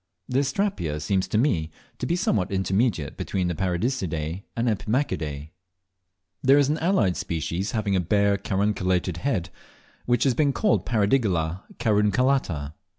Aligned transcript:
The 0.27 0.39
Astrapia 0.39 0.99
seems 0.99 1.27
to 1.27 1.37
me 1.37 1.69
to 1.99 2.07
be 2.07 2.15
somewhat 2.15 2.51
intermediate 2.51 3.17
between 3.17 3.49
the 3.49 3.53
Paradiseidae 3.53 4.41
and 4.55 4.67
Epimachidae. 4.67 5.51
There 6.41 6.57
is 6.57 6.69
an 6.69 6.79
allied 6.79 7.15
species, 7.15 7.73
having 7.73 7.95
a 7.95 7.99
bare 7.99 8.35
carunculated 8.37 9.17
head, 9.17 9.51
which 10.07 10.23
has 10.23 10.33
been 10.33 10.53
called 10.53 10.87
Paradigalla 10.87 11.61
carunculata. 11.77 12.73